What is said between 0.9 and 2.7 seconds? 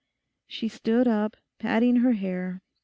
up, patting her hair.